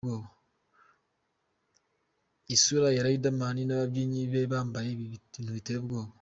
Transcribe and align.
Isura 2.55 2.87
ya 2.93 3.05
Riderman 3.07 3.57
n'ababyinnyi 3.65 4.21
be 4.31 4.41
bambaye 4.51 4.87
ibi 4.91 5.05
bintu 5.13 5.49
biteye 5.57 5.79
ubwoba. 5.81 6.09